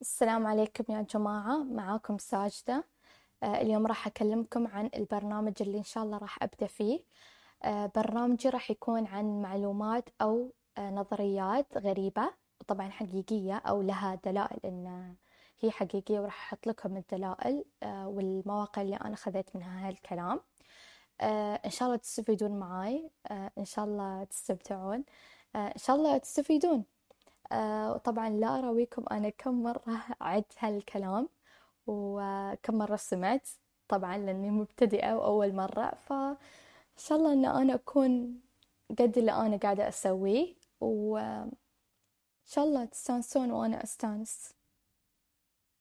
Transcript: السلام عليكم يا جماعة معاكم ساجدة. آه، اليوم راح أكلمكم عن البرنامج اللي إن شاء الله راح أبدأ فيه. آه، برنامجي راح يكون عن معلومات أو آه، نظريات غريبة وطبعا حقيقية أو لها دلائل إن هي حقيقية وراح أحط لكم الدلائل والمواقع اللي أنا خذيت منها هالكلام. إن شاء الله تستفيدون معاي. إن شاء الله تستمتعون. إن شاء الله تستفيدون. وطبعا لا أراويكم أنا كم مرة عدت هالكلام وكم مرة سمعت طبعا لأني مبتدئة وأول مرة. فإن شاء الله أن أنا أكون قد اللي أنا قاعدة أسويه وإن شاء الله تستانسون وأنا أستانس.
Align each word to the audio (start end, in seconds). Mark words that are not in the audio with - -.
السلام 0.00 0.46
عليكم 0.46 0.94
يا 0.94 1.02
جماعة 1.02 1.64
معاكم 1.64 2.18
ساجدة. 2.18 2.84
آه، 3.42 3.60
اليوم 3.62 3.86
راح 3.86 4.06
أكلمكم 4.06 4.66
عن 4.66 4.90
البرنامج 4.96 5.52
اللي 5.60 5.78
إن 5.78 5.82
شاء 5.82 6.04
الله 6.04 6.18
راح 6.18 6.42
أبدأ 6.42 6.66
فيه. 6.66 7.00
آه، 7.64 7.92
برنامجي 7.96 8.48
راح 8.48 8.70
يكون 8.70 9.06
عن 9.06 9.42
معلومات 9.42 10.08
أو 10.22 10.52
آه، 10.78 10.90
نظريات 10.90 11.66
غريبة 11.78 12.30
وطبعا 12.60 12.88
حقيقية 12.90 13.56
أو 13.56 13.82
لها 13.82 14.14
دلائل 14.24 14.58
إن 14.64 15.14
هي 15.60 15.70
حقيقية 15.70 16.20
وراح 16.20 16.52
أحط 16.52 16.66
لكم 16.66 16.96
الدلائل 16.96 17.64
والمواقع 17.84 18.82
اللي 18.82 18.96
أنا 18.96 19.16
خذيت 19.16 19.56
منها 19.56 19.88
هالكلام. 19.88 20.40
إن 21.64 21.70
شاء 21.70 21.88
الله 21.88 21.96
تستفيدون 21.98 22.58
معاي. 22.58 23.10
إن 23.58 23.64
شاء 23.64 23.84
الله 23.84 24.24
تستمتعون. 24.24 25.04
إن 25.56 25.72
شاء 25.78 25.96
الله 25.96 26.18
تستفيدون. 26.18 26.84
وطبعا 27.52 28.28
لا 28.30 28.58
أراويكم 28.58 29.04
أنا 29.10 29.28
كم 29.30 29.62
مرة 29.62 30.04
عدت 30.20 30.52
هالكلام 30.58 31.28
وكم 31.86 32.74
مرة 32.78 32.96
سمعت 32.96 33.48
طبعا 33.88 34.18
لأني 34.18 34.50
مبتدئة 34.50 35.14
وأول 35.14 35.54
مرة. 35.54 35.94
فإن 35.94 36.36
شاء 36.96 37.18
الله 37.18 37.32
أن 37.32 37.44
أنا 37.44 37.74
أكون 37.74 38.40
قد 38.98 39.18
اللي 39.18 39.32
أنا 39.32 39.56
قاعدة 39.56 39.88
أسويه 39.88 40.54
وإن 40.80 41.50
شاء 42.46 42.64
الله 42.64 42.84
تستانسون 42.84 43.50
وأنا 43.50 43.82
أستانس. 43.84 44.54